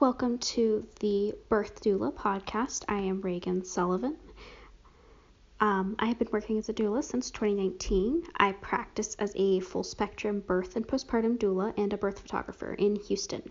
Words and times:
Welcome 0.00 0.38
to 0.38 0.86
the 1.00 1.34
Birth 1.50 1.82
Doula 1.82 2.10
podcast. 2.14 2.84
I 2.88 3.00
am 3.00 3.20
Reagan 3.20 3.66
Sullivan. 3.66 4.16
Um, 5.60 5.94
I 5.98 6.06
have 6.06 6.18
been 6.18 6.30
working 6.32 6.56
as 6.56 6.70
a 6.70 6.72
doula 6.72 7.04
since 7.04 7.30
2019. 7.30 8.22
I 8.38 8.52
practice 8.52 9.14
as 9.16 9.34
a 9.36 9.60
full 9.60 9.84
spectrum 9.84 10.40
birth 10.40 10.74
and 10.74 10.88
postpartum 10.88 11.36
doula 11.36 11.74
and 11.76 11.92
a 11.92 11.98
birth 11.98 12.18
photographer 12.18 12.72
in 12.72 12.96
Houston. 12.96 13.42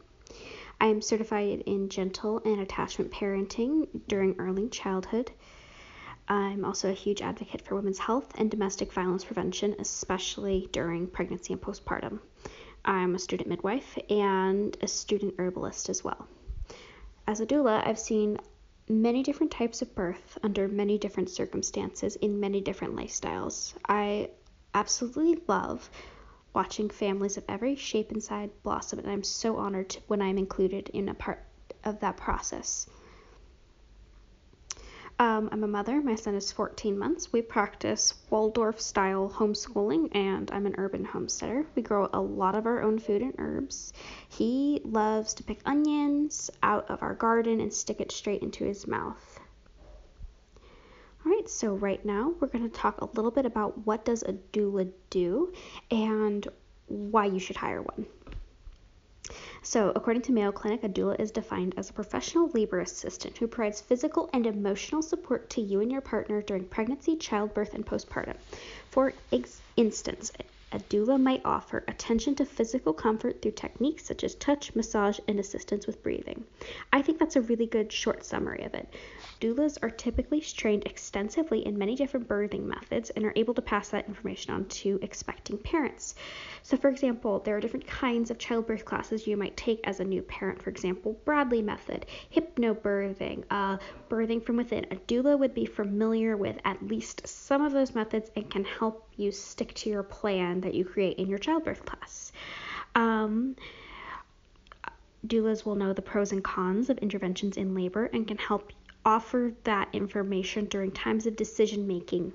I 0.82 0.88
am 0.88 1.04
certified 1.04 1.62
in 1.68 1.88
gentle 1.88 2.42
and 2.44 2.60
attachment 2.60 3.12
parenting 3.12 3.88
during 4.08 4.36
early 4.40 4.70
childhood. 4.70 5.30
I'm 6.28 6.66
also 6.66 6.90
a 6.90 6.94
huge 6.94 7.22
advocate 7.22 7.62
for 7.62 7.76
women's 7.76 8.00
health 8.00 8.34
and 8.40 8.50
domestic 8.50 8.92
violence 8.92 9.24
prevention, 9.24 9.76
especially 9.78 10.68
during 10.72 11.06
pregnancy 11.06 11.54
and 11.54 11.62
postpartum. 11.62 12.22
I'm 12.84 13.14
a 13.14 13.20
student 13.20 13.50
midwife 13.50 14.00
and 14.10 14.76
a 14.82 14.88
student 14.88 15.36
herbalist 15.38 15.90
as 15.90 16.04
well. 16.04 16.28
As 17.30 17.40
a 17.40 17.46
doula, 17.46 17.86
I've 17.86 18.00
seen 18.00 18.40
many 18.88 19.22
different 19.22 19.52
types 19.52 19.84
of 19.84 19.94
birth 19.94 20.40
under 20.42 20.68
many 20.68 20.98
different 20.98 21.30
circumstances 21.30 22.16
in 22.16 22.40
many 22.40 22.60
different 22.60 22.96
lifestyles. 22.96 23.76
I 23.88 24.32
absolutely 24.74 25.40
love 25.48 25.92
watching 26.56 26.90
families 26.90 27.38
of 27.38 27.44
every 27.48 27.76
shape 27.76 28.10
and 28.10 28.24
size 28.24 28.50
blossom, 28.64 28.98
and 28.98 29.12
I'm 29.12 29.22
so 29.22 29.58
honored 29.58 29.96
when 30.08 30.24
I'm 30.24 30.40
included 30.40 30.90
in 30.90 31.08
a 31.08 31.14
part 31.14 31.46
of 31.84 32.00
that 32.00 32.18
process. 32.18 32.88
Um, 35.22 35.50
I'm 35.52 35.66
a 35.66 35.68
mother. 35.68 36.02
My 36.02 36.16
son 36.16 36.34
is 36.36 36.50
14 36.54 36.98
months. 36.98 37.34
We 37.34 37.42
practice 37.42 38.14
Waldorf 38.30 38.80
style 38.80 39.30
homeschooling, 39.30 40.16
and 40.16 40.50
I'm 40.50 40.66
an 40.66 40.76
urban 40.78 41.04
homesteader. 41.04 41.66
We 41.76 41.82
grow 41.82 42.10
a 42.14 42.22
lot 42.22 42.56
of 42.56 42.66
our 42.66 42.82
own 42.82 43.00
food 43.00 43.22
and 43.22 43.34
herbs. 43.38 43.92
He 44.30 44.80
loves 44.86 45.34
to 45.34 45.44
pick 45.44 45.60
onions 45.66 46.50
out 46.64 46.90
of 46.90 47.04
our 47.04 47.16
garden 47.16 47.60
and 47.60 47.74
stick 47.74 48.00
it 48.00 48.14
straight 48.14 48.44
into 48.44 48.64
his 48.64 48.88
mouth. 48.88 49.42
All 51.26 51.34
right, 51.34 51.50
so 51.50 51.74
right 51.74 52.04
now 52.06 52.34
we're 52.40 52.48
going 52.48 52.70
to 52.70 52.74
talk 52.74 53.02
a 53.02 53.10
little 53.14 53.32
bit 53.32 53.46
about 53.46 53.86
what 53.86 54.06
does 54.06 54.24
a 54.24 54.32
doula 54.54 54.90
do 55.10 55.52
and 55.92 56.48
why 56.88 57.26
you 57.26 57.40
should 57.40 57.58
hire 57.58 57.82
one. 57.82 58.06
So, 59.62 59.92
according 59.94 60.22
to 60.24 60.32
Mayo 60.32 60.52
Clinic, 60.52 60.84
a 60.84 60.90
doula 60.90 61.20
is 61.20 61.32
defined 61.32 61.74
as 61.78 61.90
a 61.90 61.94
professional 61.94 62.50
labor 62.50 62.80
assistant 62.80 63.38
who 63.38 63.48
provides 63.48 63.82
physical 63.82 64.30
and 64.32 64.48
emotional 64.48 65.02
support 65.02 65.50
to 65.52 65.62
you 65.62 65.82
and 65.82 65.92
your 65.92 66.02
partner 66.02 66.42
during 66.42 66.66
pregnancy, 66.66 67.18
childbirth, 67.18 67.74
and 67.74 67.86
postpartum. 67.86 68.38
For 68.90 69.14
ex- 69.34 69.62
instance, 69.76 70.32
a 70.72 70.80
doula 70.80 71.20
might 71.20 71.42
offer 71.46 71.84
attention 71.88 72.36
to 72.36 72.46
physical 72.46 72.94
comfort 72.94 73.42
through 73.42 73.52
techniques 73.54 74.06
such 74.06 74.24
as 74.24 74.36
touch, 74.36 74.76
massage, 74.76 75.20
and 75.28 75.40
assistance 75.40 75.88
with 75.88 76.04
breathing. 76.04 76.44
I 76.94 77.02
think 77.02 77.18
that's 77.18 77.36
a 77.36 77.42
really 77.42 77.66
good 77.66 77.92
short 77.92 78.24
summary 78.24 78.64
of 78.64 78.76
it. 78.76 78.88
Doulas 79.42 79.78
are 79.82 79.90
typically 79.90 80.42
trained 80.42 80.86
extensively 80.86 81.66
in 81.66 81.78
many 81.78 81.96
different 81.96 82.28
birthing 82.28 82.66
methods 82.66 83.10
and 83.12 83.26
are 83.26 83.34
able 83.36 83.54
to 83.56 83.62
pass 83.62 83.90
that 83.90 84.08
information 84.08 84.54
on 84.54 84.66
to 84.66 85.00
expecting 85.02 85.58
parents. 85.58 86.14
So, 86.62 86.78
for 86.78 86.90
example, 86.90 87.40
there 87.40 87.58
are 87.58 87.62
different 87.62 87.88
kinds 87.88 88.30
of 88.30 88.38
childbirth 88.38 88.86
classes 88.86 89.26
you 89.26 89.38
might 89.38 89.58
take 89.58 89.80
as 89.88 90.00
a 90.00 90.04
new 90.04 90.22
parent. 90.22 90.62
For 90.62 90.70
example, 90.70 91.20
Bradley 91.26 91.62
method, 91.62 92.06
hypnobirthing, 92.34 93.44
uh, 93.50 93.78
birthing 94.10 94.44
from 94.44 94.58
within. 94.58 94.86
A 94.92 94.96
doula 94.96 95.40
would 95.40 95.54
be 95.54 95.66
familiar 95.66 96.38
with 96.38 96.60
at 96.66 96.86
least 96.86 97.28
some 97.28 97.64
of 97.64 97.72
those 97.72 97.96
methods 97.96 98.30
and 98.36 98.50
can 98.50 98.66
help 98.66 99.08
you 99.16 99.32
stick 99.32 99.74
to 99.74 99.90
your 99.90 100.04
plan 100.04 100.59
that 100.62 100.74
you 100.74 100.86
create 100.86 101.18
in 101.18 101.28
your 101.28 101.40
childbirth 101.40 101.86
class. 101.86 102.32
Um, 102.96 103.56
doulas 105.26 105.66
will 105.66 105.76
know 105.76 105.94
the 105.94 106.02
pros 106.02 106.32
and 106.32 106.44
cons 106.44 106.90
of 106.90 106.98
interventions 107.00 107.58
in 107.58 107.76
labor 107.76 108.06
and 108.06 108.28
can 108.28 108.38
help 108.38 108.72
offer 109.06 109.54
that 109.64 109.90
information 109.94 110.66
during 110.66 110.92
times 110.92 111.26
of 111.26 111.36
decision 111.36 111.88
making. 111.88 112.34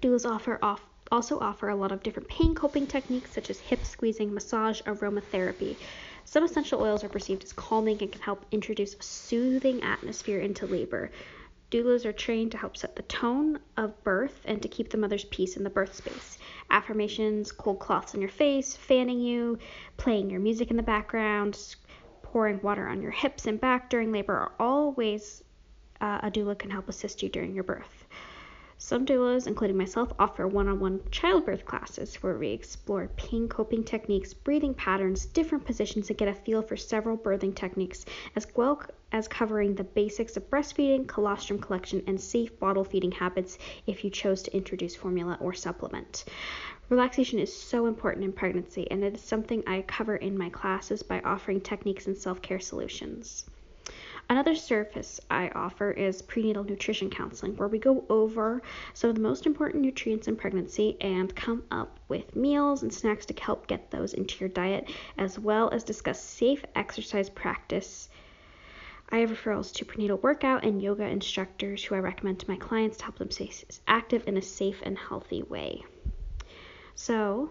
Doulas 0.00 0.28
offer 0.28 0.58
off, 0.62 0.82
also 1.10 1.38
offer 1.38 1.68
a 1.68 1.76
lot 1.76 1.92
of 1.92 2.02
different 2.02 2.28
pain 2.28 2.54
coping 2.54 2.86
techniques 2.86 3.32
such 3.32 3.50
as 3.50 3.58
hip 3.60 3.84
squeezing, 3.84 4.32
massage, 4.32 4.82
aromatherapy. 4.82 5.76
Some 6.24 6.44
essential 6.44 6.80
oils 6.80 7.02
are 7.02 7.08
perceived 7.08 7.44
as 7.44 7.52
calming 7.52 7.98
and 8.00 8.12
can 8.12 8.22
help 8.22 8.46
introduce 8.52 8.94
a 8.94 9.02
soothing 9.02 9.82
atmosphere 9.82 10.40
into 10.40 10.66
labor. 10.66 11.10
Doulas 11.70 12.04
are 12.04 12.12
trained 12.12 12.52
to 12.52 12.58
help 12.58 12.76
set 12.76 12.96
the 12.96 13.02
tone 13.02 13.58
of 13.76 14.04
birth 14.04 14.42
and 14.44 14.60
to 14.60 14.68
keep 14.68 14.90
the 14.90 14.98
mother's 14.98 15.24
peace 15.24 15.56
in 15.56 15.64
the 15.64 15.70
birth 15.70 15.94
space. 15.94 16.38
Affirmations, 16.72 17.52
cold 17.52 17.78
cloths 17.78 18.14
on 18.14 18.20
your 18.20 18.30
face, 18.30 18.74
fanning 18.74 19.20
you, 19.20 19.58
playing 19.98 20.30
your 20.30 20.40
music 20.40 20.70
in 20.70 20.76
the 20.76 20.82
background, 20.82 21.76
pouring 22.22 22.60
water 22.62 22.88
on 22.88 23.02
your 23.02 23.10
hips 23.10 23.46
and 23.46 23.60
back 23.60 23.90
during 23.90 24.10
labor 24.10 24.32
are 24.32 24.52
all 24.58 24.92
ways 24.92 25.44
uh, 26.00 26.20
a 26.22 26.30
doula 26.30 26.58
can 26.58 26.70
help 26.70 26.88
assist 26.88 27.22
you 27.22 27.28
during 27.28 27.54
your 27.54 27.64
birth. 27.64 28.01
Some 28.84 29.06
doulas, 29.06 29.46
including 29.46 29.76
myself, 29.76 30.12
offer 30.18 30.44
one 30.48 30.66
on 30.66 30.80
one 30.80 31.02
childbirth 31.12 31.64
classes 31.64 32.16
where 32.16 32.36
we 32.36 32.48
explore 32.48 33.12
pain 33.16 33.48
coping 33.48 33.84
techniques, 33.84 34.34
breathing 34.34 34.74
patterns, 34.74 35.24
different 35.24 35.64
positions, 35.64 36.10
and 36.10 36.18
get 36.18 36.26
a 36.26 36.34
feel 36.34 36.62
for 36.62 36.76
several 36.76 37.16
birthing 37.16 37.54
techniques, 37.54 38.04
as 38.34 38.44
well 38.56 38.82
as 39.12 39.28
covering 39.28 39.76
the 39.76 39.84
basics 39.84 40.36
of 40.36 40.50
breastfeeding, 40.50 41.06
colostrum 41.06 41.60
collection, 41.60 42.02
and 42.08 42.20
safe 42.20 42.58
bottle 42.58 42.82
feeding 42.82 43.12
habits 43.12 43.56
if 43.86 44.02
you 44.02 44.10
chose 44.10 44.42
to 44.42 44.56
introduce 44.56 44.96
formula 44.96 45.38
or 45.40 45.52
supplement. 45.52 46.24
Relaxation 46.88 47.38
is 47.38 47.54
so 47.54 47.86
important 47.86 48.24
in 48.24 48.32
pregnancy, 48.32 48.90
and 48.90 49.04
it 49.04 49.14
is 49.14 49.22
something 49.22 49.62
I 49.64 49.82
cover 49.82 50.16
in 50.16 50.36
my 50.36 50.50
classes 50.50 51.04
by 51.04 51.20
offering 51.20 51.60
techniques 51.60 52.08
and 52.08 52.18
self 52.18 52.42
care 52.42 52.58
solutions. 52.58 53.48
Another 54.32 54.54
service 54.54 55.20
I 55.30 55.50
offer 55.50 55.90
is 55.90 56.22
prenatal 56.22 56.64
nutrition 56.64 57.10
counseling, 57.10 57.54
where 57.58 57.68
we 57.68 57.78
go 57.78 58.06
over 58.08 58.62
some 58.94 59.10
of 59.10 59.16
the 59.16 59.20
most 59.20 59.44
important 59.44 59.82
nutrients 59.82 60.26
in 60.26 60.36
pregnancy 60.36 60.96
and 61.02 61.36
come 61.36 61.64
up 61.70 62.00
with 62.08 62.34
meals 62.34 62.82
and 62.82 62.90
snacks 62.90 63.26
to 63.26 63.34
help 63.38 63.66
get 63.66 63.90
those 63.90 64.14
into 64.14 64.40
your 64.40 64.48
diet, 64.48 64.90
as 65.18 65.38
well 65.38 65.68
as 65.68 65.84
discuss 65.84 66.18
safe 66.18 66.64
exercise 66.74 67.28
practice. 67.28 68.08
I 69.10 69.18
have 69.18 69.28
referrals 69.28 69.70
to 69.74 69.84
prenatal 69.84 70.16
workout 70.16 70.64
and 70.64 70.80
yoga 70.80 71.04
instructors 71.04 71.84
who 71.84 71.94
I 71.94 71.98
recommend 71.98 72.40
to 72.40 72.48
my 72.48 72.56
clients 72.56 72.96
to 72.96 73.04
help 73.04 73.18
them 73.18 73.30
stay 73.30 73.50
active 73.86 74.26
in 74.26 74.38
a 74.38 74.42
safe 74.42 74.80
and 74.82 74.96
healthy 74.96 75.42
way. 75.42 75.84
So, 76.94 77.50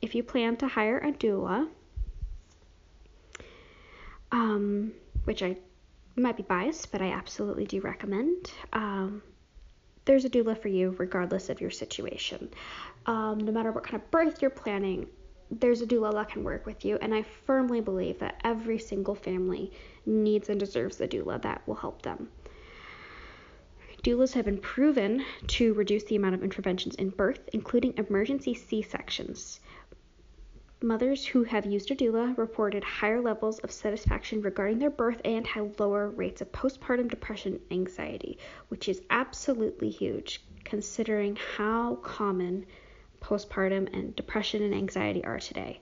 if 0.00 0.14
you 0.14 0.22
plan 0.22 0.58
to 0.58 0.68
hire 0.68 0.98
a 0.98 1.10
doula, 1.10 1.68
um, 4.30 4.92
which 5.24 5.42
I 5.42 5.56
might 6.16 6.36
be 6.36 6.42
biased, 6.42 6.92
but 6.92 7.02
I 7.02 7.12
absolutely 7.12 7.66
do 7.66 7.80
recommend. 7.80 8.50
Um, 8.72 9.22
there's 10.04 10.24
a 10.24 10.30
doula 10.30 10.60
for 10.60 10.68
you 10.68 10.94
regardless 10.98 11.48
of 11.50 11.60
your 11.60 11.70
situation. 11.70 12.50
Um, 13.06 13.38
no 13.38 13.52
matter 13.52 13.72
what 13.72 13.84
kind 13.84 13.96
of 13.96 14.10
birth 14.10 14.42
you're 14.42 14.50
planning, 14.50 15.06
there's 15.50 15.82
a 15.82 15.86
doula 15.86 16.12
that 16.12 16.30
can 16.30 16.44
work 16.44 16.66
with 16.66 16.84
you, 16.84 16.98
and 17.00 17.14
I 17.14 17.22
firmly 17.22 17.80
believe 17.80 18.18
that 18.20 18.40
every 18.44 18.78
single 18.78 19.14
family 19.14 19.72
needs 20.06 20.48
and 20.48 20.60
deserves 20.60 21.00
a 21.00 21.08
doula 21.08 21.42
that 21.42 21.66
will 21.66 21.74
help 21.74 22.02
them. 22.02 22.28
Doulas 24.02 24.32
have 24.32 24.46
been 24.46 24.58
proven 24.58 25.24
to 25.46 25.74
reduce 25.74 26.04
the 26.04 26.16
amount 26.16 26.34
of 26.34 26.42
interventions 26.42 26.94
in 26.94 27.10
birth, 27.10 27.40
including 27.52 27.94
emergency 27.98 28.54
C 28.54 28.80
sections. 28.80 29.60
Mothers 30.82 31.26
who 31.26 31.44
have 31.44 31.66
used 31.66 31.90
a 31.90 31.94
doula 31.94 32.34
reported 32.38 32.82
higher 32.82 33.20
levels 33.20 33.58
of 33.58 33.70
satisfaction 33.70 34.40
regarding 34.40 34.78
their 34.78 34.88
birth 34.88 35.20
and 35.26 35.46
had 35.46 35.78
lower 35.78 36.08
rates 36.08 36.40
of 36.40 36.50
postpartum 36.52 37.10
depression 37.10 37.60
and 37.70 37.80
anxiety, 37.80 38.38
which 38.68 38.88
is 38.88 39.02
absolutely 39.10 39.90
huge 39.90 40.42
considering 40.64 41.36
how 41.56 41.96
common 41.96 42.64
postpartum 43.20 43.92
and 43.92 44.16
depression 44.16 44.62
and 44.62 44.74
anxiety 44.74 45.22
are 45.22 45.38
today. 45.38 45.80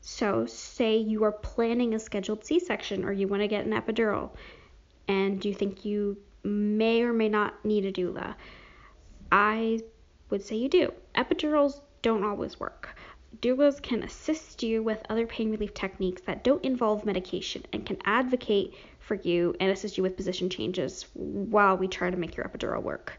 So, 0.00 0.46
say 0.46 0.96
you 0.96 1.24
are 1.24 1.32
planning 1.32 1.92
a 1.92 1.98
scheduled 1.98 2.46
C 2.46 2.58
section 2.60 3.04
or 3.04 3.12
you 3.12 3.28
want 3.28 3.42
to 3.42 3.48
get 3.48 3.66
an 3.66 3.72
epidural 3.72 4.30
and 5.06 5.44
you 5.44 5.52
think 5.52 5.84
you 5.84 6.16
may 6.42 7.02
or 7.02 7.12
may 7.12 7.28
not 7.28 7.62
need 7.62 7.84
a 7.84 7.92
doula. 7.92 8.36
I 9.30 9.80
would 10.30 10.42
say 10.42 10.56
you 10.56 10.70
do. 10.70 10.94
Epidurals 11.14 11.82
don't 12.00 12.24
always 12.24 12.58
work. 12.58 12.96
Doulas 13.40 13.80
can 13.80 14.02
assist 14.02 14.62
you 14.62 14.82
with 14.82 15.04
other 15.08 15.26
pain 15.26 15.50
relief 15.50 15.72
techniques 15.74 16.22
that 16.22 16.42
don't 16.42 16.64
involve 16.64 17.04
medication 17.04 17.62
and 17.72 17.86
can 17.86 17.98
advocate 18.04 18.74
for 18.98 19.14
you 19.14 19.54
and 19.60 19.70
assist 19.70 19.96
you 19.96 20.02
with 20.02 20.16
position 20.16 20.50
changes 20.50 21.06
while 21.14 21.76
we 21.76 21.86
try 21.86 22.10
to 22.10 22.16
make 22.16 22.36
your 22.36 22.46
epidural 22.46 22.82
work. 22.82 23.18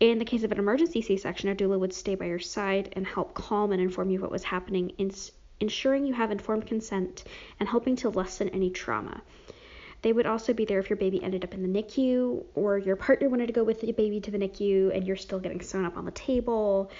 In 0.00 0.18
the 0.18 0.24
case 0.24 0.42
of 0.42 0.52
an 0.52 0.58
emergency 0.58 1.00
C 1.00 1.16
section, 1.16 1.48
a 1.48 1.54
doula 1.54 1.78
would 1.78 1.94
stay 1.94 2.14
by 2.14 2.26
your 2.26 2.38
side 2.38 2.92
and 2.94 3.06
help 3.06 3.34
calm 3.34 3.72
and 3.72 3.80
inform 3.80 4.10
you 4.10 4.20
what 4.20 4.30
was 4.30 4.42
happening, 4.42 4.92
ensuring 5.60 6.06
you 6.06 6.14
have 6.14 6.32
informed 6.32 6.66
consent 6.66 7.24
and 7.60 7.68
helping 7.68 7.94
to 7.96 8.08
lessen 8.08 8.48
any 8.48 8.70
trauma. 8.70 9.22
They 10.00 10.12
would 10.12 10.26
also 10.26 10.52
be 10.52 10.64
there 10.64 10.80
if 10.80 10.90
your 10.90 10.96
baby 10.96 11.22
ended 11.22 11.44
up 11.44 11.54
in 11.54 11.62
the 11.62 11.82
NICU 11.82 12.44
or 12.56 12.78
your 12.78 12.96
partner 12.96 13.28
wanted 13.28 13.46
to 13.46 13.52
go 13.52 13.62
with 13.62 13.80
the 13.80 13.92
baby 13.92 14.20
to 14.20 14.32
the 14.32 14.38
NICU 14.38 14.94
and 14.94 15.06
you're 15.06 15.14
still 15.14 15.38
getting 15.38 15.60
sewn 15.60 15.84
up 15.84 15.96
on 15.96 16.04
the 16.04 16.10
table 16.10 16.90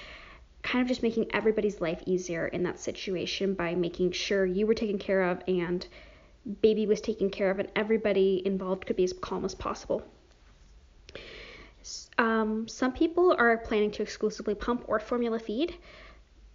kind 0.62 0.82
of 0.82 0.88
just 0.88 1.02
making 1.02 1.26
everybody's 1.34 1.80
life 1.80 2.02
easier 2.06 2.46
in 2.46 2.62
that 2.62 2.78
situation 2.78 3.54
by 3.54 3.74
making 3.74 4.12
sure 4.12 4.46
you 4.46 4.66
were 4.66 4.74
taken 4.74 4.98
care 4.98 5.22
of 5.22 5.42
and 5.48 5.86
baby 6.60 6.86
was 6.86 7.00
taken 7.00 7.30
care 7.30 7.50
of 7.50 7.58
and 7.58 7.70
everybody 7.76 8.42
involved 8.44 8.86
could 8.86 8.96
be 8.96 9.04
as 9.04 9.12
calm 9.12 9.44
as 9.44 9.54
possible. 9.54 10.02
Um, 12.18 12.68
some 12.68 12.92
people 12.92 13.34
are 13.36 13.56
planning 13.58 13.90
to 13.92 14.02
exclusively 14.02 14.54
pump 14.54 14.84
or 14.86 15.00
formula 15.00 15.38
feed. 15.38 15.74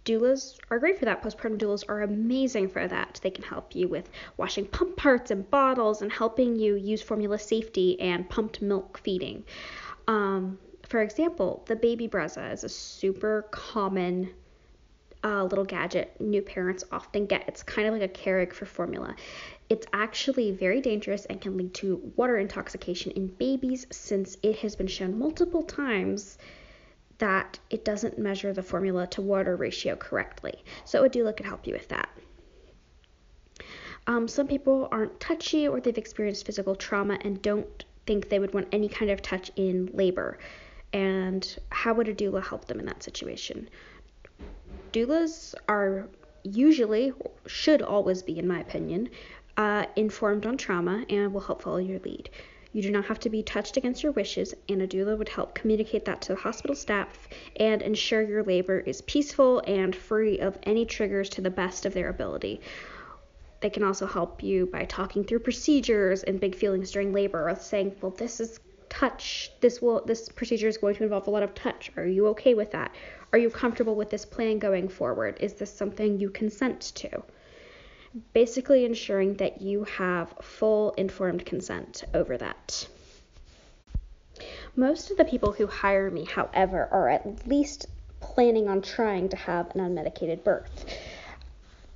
Doulas 0.04 0.56
are 0.70 0.78
great 0.78 0.98
for 0.98 1.04
that. 1.04 1.22
Postpartum 1.22 1.58
doulas 1.58 1.84
are 1.86 2.00
amazing 2.00 2.68
for 2.68 2.88
that. 2.88 3.20
They 3.22 3.30
can 3.30 3.44
help 3.44 3.74
you 3.76 3.88
with 3.88 4.08
washing 4.38 4.66
pump 4.66 4.96
parts 4.96 5.30
and 5.30 5.50
bottles 5.50 6.00
and 6.00 6.10
helping 6.10 6.56
you 6.56 6.76
use 6.76 7.02
formula 7.02 7.38
safety 7.38 8.00
and 8.00 8.28
pumped 8.28 8.62
milk 8.62 8.98
feeding. 8.98 9.44
Um, 10.06 10.58
for 10.88 11.02
example, 11.02 11.62
the 11.66 11.76
baby 11.76 12.08
Brezza 12.08 12.52
is 12.52 12.64
a 12.64 12.68
super 12.68 13.46
common 13.50 14.30
uh, 15.22 15.44
little 15.44 15.64
gadget 15.64 16.18
new 16.20 16.40
parents 16.40 16.84
often 16.90 17.26
get. 17.26 17.44
It's 17.48 17.62
kind 17.62 17.88
of 17.88 17.94
like 17.94 18.02
a 18.02 18.08
Keurig 18.08 18.52
for 18.52 18.64
formula. 18.64 19.14
It's 19.68 19.86
actually 19.92 20.52
very 20.52 20.80
dangerous 20.80 21.26
and 21.26 21.40
can 21.40 21.56
lead 21.56 21.74
to 21.74 22.12
water 22.16 22.38
intoxication 22.38 23.12
in 23.12 23.26
babies 23.26 23.86
since 23.90 24.36
it 24.42 24.56
has 24.60 24.76
been 24.76 24.86
shown 24.86 25.18
multiple 25.18 25.62
times 25.62 26.38
that 27.18 27.58
it 27.68 27.84
doesn't 27.84 28.18
measure 28.18 28.52
the 28.52 28.62
formula 28.62 29.06
to 29.08 29.20
water 29.20 29.56
ratio 29.56 29.96
correctly. 29.96 30.54
So 30.84 31.04
a 31.04 31.10
doula 31.10 31.36
could 31.36 31.46
help 31.46 31.66
you 31.66 31.74
with 31.74 31.88
that. 31.88 32.08
Um, 34.06 34.26
some 34.26 34.46
people 34.46 34.88
aren't 34.90 35.20
touchy 35.20 35.68
or 35.68 35.80
they've 35.80 35.98
experienced 35.98 36.46
physical 36.46 36.76
trauma 36.76 37.18
and 37.20 37.42
don't 37.42 37.84
think 38.06 38.30
they 38.30 38.38
would 38.38 38.54
want 38.54 38.68
any 38.72 38.88
kind 38.88 39.10
of 39.10 39.20
touch 39.20 39.50
in 39.56 39.90
labor. 39.92 40.38
And 40.92 41.58
how 41.70 41.94
would 41.94 42.08
a 42.08 42.14
doula 42.14 42.46
help 42.46 42.66
them 42.66 42.80
in 42.80 42.86
that 42.86 43.02
situation? 43.02 43.68
Doulas 44.92 45.54
are 45.68 46.08
usually, 46.42 47.12
should 47.46 47.82
always 47.82 48.22
be, 48.22 48.38
in 48.38 48.48
my 48.48 48.60
opinion, 48.60 49.10
uh, 49.56 49.86
informed 49.96 50.46
on 50.46 50.56
trauma 50.56 51.04
and 51.10 51.34
will 51.34 51.40
help 51.40 51.62
follow 51.62 51.78
your 51.78 51.98
lead. 52.00 52.30
You 52.72 52.82
do 52.82 52.90
not 52.90 53.06
have 53.06 53.18
to 53.20 53.30
be 53.30 53.42
touched 53.42 53.76
against 53.76 54.02
your 54.02 54.12
wishes, 54.12 54.54
and 54.68 54.80
a 54.82 54.86
doula 54.86 55.16
would 55.16 55.30
help 55.30 55.54
communicate 55.54 56.04
that 56.04 56.20
to 56.22 56.34
the 56.34 56.40
hospital 56.40 56.76
staff 56.76 57.28
and 57.56 57.82
ensure 57.82 58.22
your 58.22 58.42
labor 58.42 58.78
is 58.80 59.00
peaceful 59.02 59.62
and 59.66 59.96
free 59.96 60.38
of 60.38 60.58
any 60.62 60.84
triggers 60.84 61.28
to 61.30 61.40
the 61.40 61.50
best 61.50 61.86
of 61.86 61.94
their 61.94 62.08
ability. 62.08 62.60
They 63.60 63.70
can 63.70 63.82
also 63.82 64.06
help 64.06 64.42
you 64.42 64.66
by 64.66 64.84
talking 64.84 65.24
through 65.24 65.40
procedures 65.40 66.22
and 66.22 66.38
big 66.38 66.54
feelings 66.54 66.92
during 66.92 67.12
labor, 67.12 67.48
or 67.48 67.56
saying, 67.56 67.96
"Well, 68.00 68.12
this 68.12 68.38
is 68.38 68.60
touch. 68.88 69.52
This 69.60 69.80
will 69.80 70.04
this 70.04 70.28
procedure 70.28 70.68
is 70.68 70.78
going 70.78 70.96
to 70.96 71.04
involve 71.04 71.26
a 71.26 71.30
lot 71.30 71.42
of 71.42 71.54
touch. 71.54 71.90
Are 71.96 72.06
you 72.06 72.28
okay 72.28 72.54
with 72.54 72.70
that? 72.72 72.94
Are 73.32 73.38
you 73.38 73.50
comfortable 73.50 73.94
with 73.94 74.10
this 74.10 74.24
plan 74.24 74.58
going 74.58 74.88
forward? 74.88 75.36
Is 75.40 75.54
this 75.54 75.72
something 75.72 76.18
you 76.18 76.30
consent 76.30 76.92
to?" 76.96 77.22
basically 78.32 78.84
ensuring 78.84 79.34
that 79.34 79.60
you 79.60 79.84
have 79.84 80.34
full 80.40 80.92
informed 80.92 81.44
consent 81.44 82.04
over 82.14 82.36
that. 82.38 82.88
Most 84.76 85.10
of 85.10 85.16
the 85.16 85.24
people 85.24 85.52
who 85.52 85.66
hire 85.66 86.10
me, 86.10 86.24
however, 86.24 86.88
are 86.90 87.08
at 87.08 87.46
least 87.46 87.86
planning 88.20 88.68
on 88.68 88.82
trying 88.82 89.28
to 89.28 89.36
have 89.36 89.74
an 89.74 89.80
unmedicated 89.80 90.44
birth. 90.44 90.86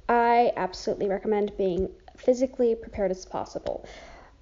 I 0.09 0.53
absolutely 0.57 1.09
recommend 1.09 1.57
being 1.57 1.91
physically 2.17 2.75
prepared 2.75 3.11
as 3.11 3.25
possible. 3.25 3.87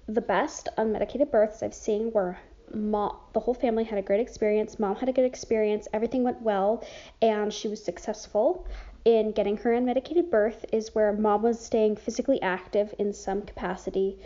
The 0.07 0.21
best 0.21 0.69
unmedicated 0.77 1.31
births 1.31 1.63
I've 1.63 1.73
seen 1.73 2.11
were 2.11 2.37
mom, 2.73 3.17
the 3.33 3.39
whole 3.39 3.53
family 3.53 3.83
had 3.83 3.99
a 3.99 4.01
great 4.01 4.19
experience. 4.19 4.79
Mom 4.79 4.95
had 4.95 5.09
a 5.09 5.13
good 5.13 5.25
experience. 5.25 5.87
Everything 5.93 6.23
went 6.23 6.41
well, 6.41 6.83
and 7.21 7.53
she 7.53 7.67
was 7.67 7.83
successful 7.83 8.65
in 9.05 9.31
getting 9.31 9.57
her 9.57 9.71
unmedicated 9.71 10.29
birth 10.29 10.65
is 10.71 10.93
where 10.93 11.11
mom 11.13 11.41
was 11.41 11.59
staying 11.59 11.95
physically 11.95 12.41
active 12.41 12.93
in 12.99 13.13
some 13.13 13.41
capacity 13.41 14.19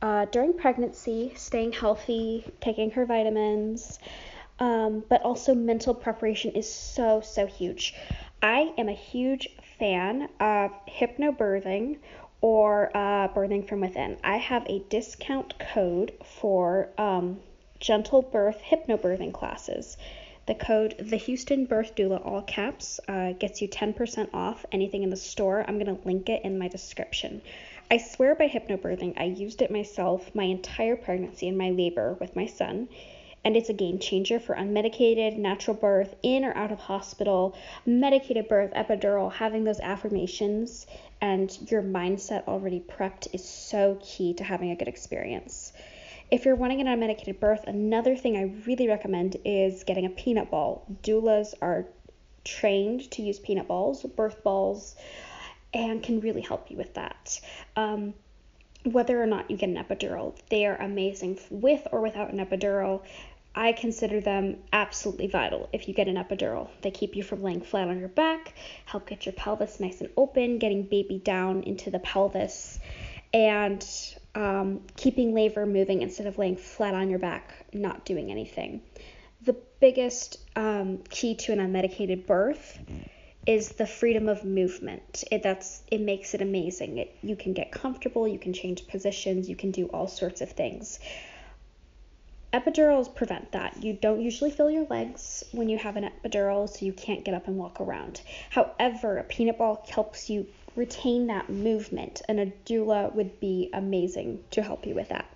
uh, 0.00 0.26
during 0.26 0.52
pregnancy, 0.52 1.32
staying 1.36 1.72
healthy, 1.72 2.44
taking 2.60 2.90
her 2.90 3.06
vitamins, 3.06 3.98
um, 4.58 5.04
but 5.08 5.22
also 5.22 5.54
mental 5.54 5.94
preparation 5.94 6.52
is 6.52 6.72
so, 6.72 7.20
so 7.20 7.46
huge. 7.46 7.94
I 8.42 8.72
am 8.78 8.88
a 8.88 8.94
huge 8.94 9.48
fan 9.78 10.28
of 10.40 10.72
hypnobirthing 10.86 11.98
or 12.42 12.90
uh, 12.94 13.28
birthing 13.28 13.66
from 13.66 13.80
within. 13.80 14.18
I 14.22 14.36
have 14.36 14.66
a 14.66 14.80
discount 14.90 15.54
code 15.58 16.12
for 16.24 16.88
um, 16.98 17.40
gentle 17.78 18.20
birth 18.20 18.60
hypnobirthing 18.60 19.32
classes. 19.32 19.96
The 20.46 20.56
code 20.56 20.96
the 20.98 21.16
Houston 21.16 21.66
Birth 21.66 21.94
Doula, 21.94 22.20
all 22.26 22.42
caps, 22.42 22.98
uh, 23.06 23.32
gets 23.32 23.62
you 23.62 23.68
10% 23.68 24.30
off 24.34 24.66
anything 24.72 25.04
in 25.04 25.10
the 25.10 25.16
store. 25.16 25.64
I'm 25.66 25.78
to 25.86 26.04
link 26.04 26.28
it 26.28 26.44
in 26.44 26.58
my 26.58 26.66
description. 26.66 27.42
I 27.88 27.98
swear 27.98 28.34
by 28.34 28.48
hypnobirthing, 28.48 29.14
I 29.16 29.24
used 29.24 29.62
it 29.62 29.70
myself 29.70 30.34
my 30.34 30.44
entire 30.44 30.96
pregnancy 30.96 31.46
and 31.46 31.56
my 31.56 31.70
labor 31.70 32.16
with 32.18 32.34
my 32.34 32.46
son. 32.46 32.88
And 33.44 33.56
it's 33.56 33.68
a 33.68 33.74
game 33.74 33.98
changer 33.98 34.38
for 34.38 34.54
unmedicated, 34.54 35.36
natural 35.36 35.76
birth, 35.76 36.14
in 36.22 36.44
or 36.44 36.56
out 36.56 36.70
of 36.70 36.78
hospital, 36.78 37.56
medicated 37.84 38.48
birth, 38.48 38.72
epidural, 38.72 39.32
having 39.32 39.64
those 39.64 39.80
affirmations 39.80 40.86
and 41.22 41.56
your 41.70 41.82
mindset 41.82 42.46
already 42.48 42.80
prepped 42.80 43.28
is 43.32 43.48
so 43.48 43.96
key 44.02 44.34
to 44.34 44.44
having 44.44 44.70
a 44.70 44.76
good 44.76 44.88
experience. 44.88 45.72
If 46.32 46.44
you're 46.44 46.56
wanting 46.56 46.80
an 46.80 46.88
unmedicated 46.88 47.38
birth, 47.38 47.64
another 47.66 48.16
thing 48.16 48.36
I 48.36 48.54
really 48.66 48.88
recommend 48.88 49.36
is 49.44 49.84
getting 49.84 50.04
a 50.04 50.10
peanut 50.10 50.50
ball. 50.50 50.84
Doulas 51.02 51.54
are 51.62 51.86
trained 52.44 53.08
to 53.12 53.22
use 53.22 53.38
peanut 53.38 53.68
balls, 53.68 54.02
birth 54.02 54.42
balls, 54.42 54.96
and 55.72 56.02
can 56.02 56.20
really 56.20 56.40
help 56.40 56.70
you 56.70 56.76
with 56.76 56.94
that. 56.94 57.40
Um, 57.76 58.14
whether 58.84 59.22
or 59.22 59.26
not 59.26 59.48
you 59.48 59.56
get 59.56 59.68
an 59.68 59.76
epidural, 59.76 60.36
they 60.50 60.66
are 60.66 60.76
amazing 60.76 61.38
with 61.50 61.86
or 61.92 62.00
without 62.00 62.32
an 62.32 62.44
epidural. 62.44 63.02
I 63.54 63.72
consider 63.72 64.20
them 64.20 64.56
absolutely 64.72 65.26
vital 65.26 65.68
if 65.72 65.86
you 65.86 65.94
get 65.94 66.08
an 66.08 66.16
epidural. 66.16 66.70
They 66.80 66.90
keep 66.90 67.14
you 67.14 67.22
from 67.22 67.42
laying 67.42 67.60
flat 67.60 67.88
on 67.88 67.98
your 67.98 68.08
back, 68.08 68.54
help 68.86 69.06
get 69.06 69.26
your 69.26 69.34
pelvis 69.34 69.78
nice 69.78 70.00
and 70.00 70.10
open, 70.16 70.58
getting 70.58 70.84
baby 70.84 71.18
down 71.18 71.62
into 71.64 71.90
the 71.90 71.98
pelvis, 71.98 72.78
and 73.34 73.86
um, 74.34 74.80
keeping 74.96 75.34
labor 75.34 75.66
moving 75.66 76.00
instead 76.00 76.26
of 76.26 76.38
laying 76.38 76.56
flat 76.56 76.94
on 76.94 77.10
your 77.10 77.18
back, 77.18 77.52
not 77.72 78.04
doing 78.04 78.30
anything. 78.30 78.80
The 79.42 79.56
biggest 79.80 80.38
um, 80.56 80.98
key 81.10 81.34
to 81.34 81.52
an 81.52 81.58
unmedicated 81.58 82.26
birth 82.26 82.78
is 83.46 83.70
the 83.70 83.86
freedom 83.86 84.28
of 84.28 84.44
movement. 84.44 85.24
It 85.30 85.42
that's 85.42 85.82
it 85.90 86.00
makes 86.00 86.32
it 86.34 86.40
amazing. 86.40 86.98
It, 86.98 87.16
you 87.22 87.36
can 87.36 87.52
get 87.52 87.72
comfortable, 87.72 88.26
you 88.28 88.38
can 88.38 88.52
change 88.52 88.86
positions, 88.86 89.48
you 89.48 89.56
can 89.56 89.72
do 89.72 89.86
all 89.86 90.06
sorts 90.06 90.40
of 90.40 90.50
things. 90.52 91.00
Epidurals 92.52 93.14
prevent 93.14 93.50
that. 93.52 93.82
You 93.82 93.94
don't 93.94 94.20
usually 94.20 94.50
feel 94.50 94.70
your 94.70 94.84
legs 94.90 95.42
when 95.52 95.70
you 95.70 95.78
have 95.78 95.96
an 95.96 96.04
epidural, 96.04 96.68
so 96.68 96.84
you 96.84 96.92
can't 96.92 97.24
get 97.24 97.32
up 97.34 97.48
and 97.48 97.56
walk 97.56 97.80
around. 97.80 98.20
However, 98.50 99.16
a 99.16 99.24
peanut 99.24 99.56
ball 99.56 99.82
helps 99.88 100.28
you 100.28 100.46
retain 100.76 101.28
that 101.28 101.48
movement, 101.48 102.20
and 102.28 102.38
a 102.38 102.52
doula 102.66 103.14
would 103.14 103.40
be 103.40 103.70
amazing 103.72 104.44
to 104.50 104.62
help 104.62 104.86
you 104.86 104.94
with 104.94 105.08
that. 105.08 105.26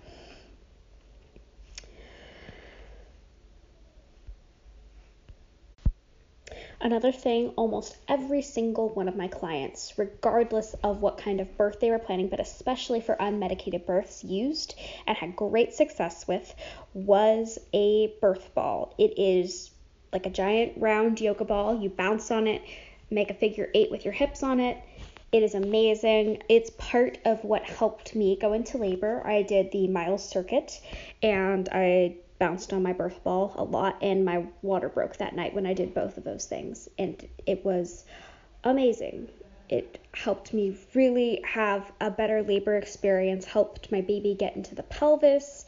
Another 6.79 7.11
thing, 7.11 7.49
almost 7.55 7.97
every 8.07 8.41
single 8.41 8.89
one 8.89 9.07
of 9.07 9.15
my 9.15 9.27
clients, 9.27 9.93
regardless 9.97 10.75
of 10.83 11.01
what 11.01 11.17
kind 11.17 11.41
of 11.41 11.57
birth 11.57 11.79
they 11.79 11.89
were 11.89 11.99
planning, 11.99 12.27
but 12.27 12.39
especially 12.39 13.01
for 13.01 13.15
unmedicated 13.15 13.85
births, 13.85 14.23
used 14.23 14.75
and 15.07 15.17
had 15.17 15.35
great 15.35 15.73
success 15.73 16.27
with 16.27 16.53
was 16.93 17.57
a 17.73 18.13
birth 18.21 18.53
ball. 18.53 18.93
It 18.97 19.17
is 19.17 19.71
like 20.13 20.25
a 20.25 20.29
giant 20.29 20.73
round 20.77 21.19
yoga 21.19 21.45
ball. 21.45 21.81
You 21.81 21.89
bounce 21.89 22.29
on 22.31 22.47
it, 22.47 22.61
make 23.09 23.31
a 23.31 23.33
figure 23.33 23.69
eight 23.73 23.89
with 23.89 24.05
your 24.05 24.13
hips 24.13 24.43
on 24.43 24.59
it, 24.59 24.77
it 25.31 25.43
is 25.43 25.55
amazing. 25.55 26.41
It's 26.47 26.69
part 26.77 27.17
of 27.25 27.43
what 27.43 27.63
helped 27.63 28.15
me 28.15 28.37
go 28.39 28.53
into 28.53 28.77
labor. 28.77 29.25
I 29.25 29.41
did 29.41 29.71
the 29.71 29.87
Miles 29.87 30.27
circuit 30.27 30.79
and 31.21 31.67
I 31.71 32.15
bounced 32.39 32.73
on 32.73 32.83
my 32.83 32.93
birth 32.93 33.23
ball 33.23 33.53
a 33.55 33.63
lot, 33.63 33.97
and 34.01 34.23
my 34.23 34.45
water 34.61 34.89
broke 34.89 35.17
that 35.17 35.35
night 35.35 35.53
when 35.53 35.65
I 35.65 35.73
did 35.73 35.93
both 35.93 36.17
of 36.17 36.23
those 36.23 36.45
things. 36.45 36.87
And 36.97 37.27
it 37.45 37.63
was 37.65 38.05
amazing. 38.63 39.29
It 39.69 39.99
helped 40.13 40.53
me 40.53 40.77
really 40.93 41.41
have 41.45 41.91
a 41.99 42.09
better 42.09 42.41
labor 42.41 42.77
experience, 42.77 43.45
helped 43.45 43.91
my 43.91 44.01
baby 44.01 44.35
get 44.37 44.55
into 44.55 44.75
the 44.75 44.83
pelvis, 44.83 45.65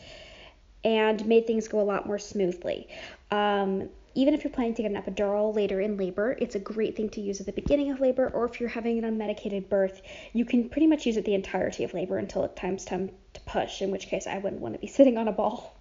and 0.83 1.25
made 1.25 1.47
things 1.47 1.67
go 1.67 1.79
a 1.79 1.83
lot 1.83 2.07
more 2.07 2.19
smoothly. 2.19 2.87
Um, 3.31 3.89
even 4.15 4.33
if 4.33 4.43
you're 4.43 4.53
planning 4.53 4.73
to 4.73 4.81
get 4.81 4.91
an 4.91 5.01
epidural 5.01 5.55
later 5.55 5.79
in 5.81 5.97
labor, 5.97 6.35
it's 6.39 6.55
a 6.55 6.59
great 6.59 6.95
thing 6.95 7.09
to 7.09 7.21
use 7.21 7.39
at 7.39 7.45
the 7.45 7.51
beginning 7.51 7.91
of 7.91 7.99
labor, 7.99 8.29
or 8.33 8.45
if 8.45 8.59
you're 8.59 8.69
having 8.69 9.03
an 9.03 9.17
unmedicated 9.17 9.69
birth, 9.69 10.01
you 10.33 10.45
can 10.45 10.69
pretty 10.69 10.87
much 10.87 11.05
use 11.05 11.17
it 11.17 11.25
the 11.25 11.35
entirety 11.35 11.83
of 11.83 11.93
labor 11.93 12.17
until 12.17 12.43
it 12.43 12.55
time's 12.55 12.85
time 12.85 13.11
to 13.33 13.41
push, 13.41 13.81
in 13.81 13.91
which 13.91 14.07
case 14.07 14.27
I 14.27 14.37
wouldn't 14.37 14.61
want 14.61 14.75
to 14.75 14.79
be 14.79 14.87
sitting 14.97 15.17
on 15.17 15.27
a 15.27 15.31
ball. 15.31 15.78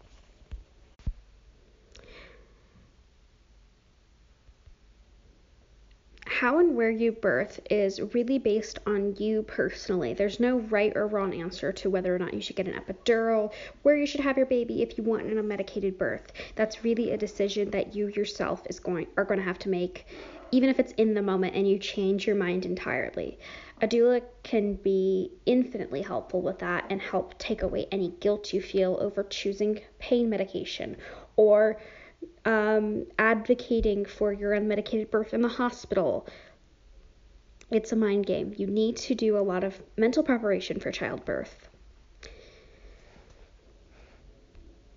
How 6.39 6.61
and 6.61 6.77
where 6.77 6.89
you 6.89 7.11
birth 7.11 7.59
is 7.69 8.01
really 8.15 8.39
based 8.39 8.79
on 8.87 9.13
you 9.19 9.43
personally. 9.43 10.15
There's 10.15 10.39
no 10.39 10.59
right 10.59 10.93
or 10.95 11.09
wrong 11.09 11.35
answer 11.35 11.73
to 11.73 11.91
whether 11.91 12.15
or 12.15 12.19
not 12.21 12.33
you 12.33 12.41
should 12.41 12.55
get 12.55 12.69
an 12.69 12.81
epidural, 12.81 13.53
where 13.83 13.97
you 13.97 14.07
should 14.07 14.21
have 14.21 14.37
your 14.37 14.47
baby 14.47 14.81
if 14.81 14.97
you 14.97 15.03
want 15.03 15.27
an 15.27 15.37
unmedicated 15.37 15.99
birth. 15.99 16.31
That's 16.55 16.85
really 16.85 17.11
a 17.11 17.17
decision 17.17 17.73
that 17.73 17.97
you 17.97 18.07
yourself 18.07 18.63
is 18.71 18.79
going 18.79 19.09
are 19.17 19.25
going 19.25 19.41
to 19.41 19.45
have 19.45 19.59
to 19.59 19.69
make 19.69 20.07
even 20.53 20.69
if 20.69 20.79
it's 20.79 20.93
in 20.93 21.13
the 21.13 21.23
moment 21.23 21.57
and 21.57 21.69
you 21.69 21.77
change 21.77 22.25
your 22.25 22.37
mind 22.37 22.65
entirely. 22.65 23.37
A 23.83 23.89
doula 23.89 24.23
can 24.45 24.75
be 24.75 25.33
infinitely 25.45 26.03
helpful 26.03 26.41
with 26.41 26.61
that 26.61 26.85
and 26.89 27.03
help 27.03 27.37
take 27.39 27.63
away 27.63 27.89
any 27.91 28.11
guilt 28.21 28.53
you 28.53 28.63
feel 28.63 28.97
over 29.01 29.25
choosing 29.25 29.81
pain 29.99 30.31
medication 30.31 30.97
or 31.35 31.79
um, 32.45 33.07
advocating 33.19 34.05
for 34.05 34.33
your 34.33 34.53
unmedicated 34.53 35.11
birth 35.11 35.35
in 35.35 35.43
the 35.43 35.49
hospital. 35.49 36.27
It's 37.71 37.93
a 37.93 37.97
mind 37.97 38.27
game. 38.27 38.55
You 38.57 38.67
need 38.67 38.97
to 38.99 39.15
do 39.15 39.37
a 39.37 39.41
lot 39.41 39.65
of 39.65 39.81
mental 39.97 40.23
preparation 40.23 40.81
for 40.81 40.91
childbirth. 40.91 41.68